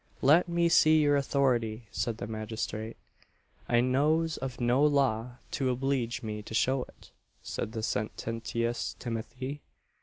[0.23, 2.97] "Let me see your authority," said the magistrate.
[3.69, 7.11] "I knows of no law to obleege me to show it,"
[7.43, 9.61] said the sententious Timothy.